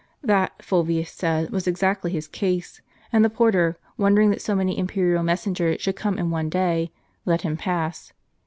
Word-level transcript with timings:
That, 0.23 0.65
Fulvius 0.65 1.11
said, 1.11 1.51
was 1.51 1.67
exactly 1.67 2.11
his 2.11 2.27
case; 2.27 2.81
and 3.13 3.23
the 3.23 3.29
porter, 3.29 3.77
wondering 3.99 4.31
that 4.31 4.41
so 4.41 4.55
many 4.55 4.75
imperial 4.79 5.21
mes 5.21 5.45
sengers 5.45 5.79
should 5.79 5.95
come 5.95 6.17
in 6.17 6.31
one 6.31 6.49
day, 6.49 6.91
let 7.23 7.43
him 7.43 7.55
pass. 7.55 8.11